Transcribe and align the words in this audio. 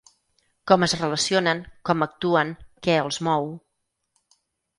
Com 0.69 0.85
es 0.87 0.95
relacionen, 1.01 1.61
com 1.89 2.01
actuen, 2.07 2.55
què 2.89 2.97
els 3.03 3.21
mou. 3.29 3.47